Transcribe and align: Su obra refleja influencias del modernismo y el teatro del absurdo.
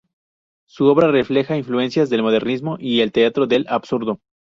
Su 0.67 0.85
obra 0.87 1.11
refleja 1.11 1.57
influencias 1.57 2.09
del 2.09 2.23
modernismo 2.23 2.75
y 2.79 3.01
el 3.01 3.11
teatro 3.11 3.45
del 3.45 3.67
absurdo. 3.69 4.19